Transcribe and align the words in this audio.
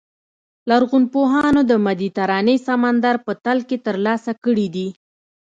لرغونپوهانو 0.69 1.61
د 1.71 1.73
مدیترانې 1.87 2.55
سمندر 2.67 3.15
په 3.25 3.33
تل 3.43 3.57
کې 3.69 3.77
ترلاسه 3.85 4.31
کړي 4.43 4.67
دي. 4.75 4.87